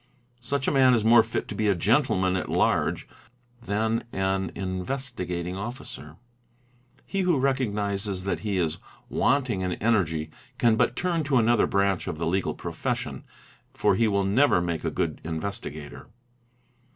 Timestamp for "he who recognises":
7.05-8.23